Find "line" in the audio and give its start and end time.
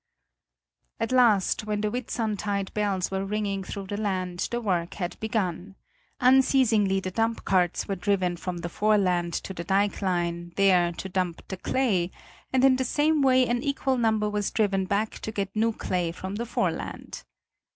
10.01-10.53